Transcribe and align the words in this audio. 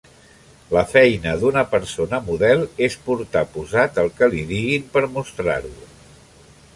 La 0.75 0.81
feina 0.93 1.33
d'una 1.43 1.63
persona 1.73 2.19
model 2.31 2.65
és 2.87 2.97
portar 3.09 3.45
posat 3.57 3.99
el 4.05 4.09
que 4.21 4.31
li 4.35 4.41
diguin 4.53 4.89
per 4.97 5.05
mostrar-ho. 5.19 5.75